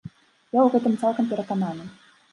Я 0.57 0.63
у 0.69 0.71
гэтым 0.77 0.97
цалкам 1.03 1.31
перакананы. 1.35 1.85